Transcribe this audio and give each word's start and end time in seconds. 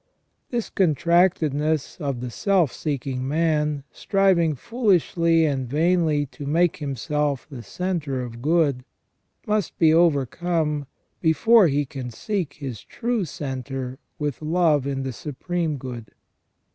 This 0.49 0.71
contractedness 0.71 1.97
of 2.01 2.21
the 2.21 2.31
self 2.31 2.71
seeking 2.73 3.27
man, 3.27 3.83
striving 3.91 4.55
foolishly 4.55 5.45
and 5.45 5.69
vainly 5.69 6.25
to 6.25 6.47
make 6.47 6.77
himself 6.77 7.47
the 7.47 7.61
centre 7.61 8.19
of 8.23 8.41
good, 8.41 8.83
must 9.45 9.77
be 9.77 9.93
overcome 9.93 10.87
before 11.21 11.67
he 11.67 11.85
can 11.85 12.09
seek 12.09 12.53
his 12.53 12.83
true 12.83 13.25
centre 13.25 13.99
with 14.17 14.41
love 14.41 14.87
in 14.87 15.03
the 15.03 15.13
Supreme 15.13 15.77
Good. 15.77 16.09